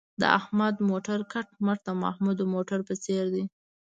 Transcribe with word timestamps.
د 0.21 0.23
احمد 0.39 0.75
موټر 0.89 1.19
کټ 1.33 1.47
مټ 1.65 1.79
د 1.87 1.89
محمود 2.03 2.35
د 2.39 2.43
موټر 2.53 2.79
په 2.89 2.93
څېر 3.03 3.25
دی. 3.35 3.43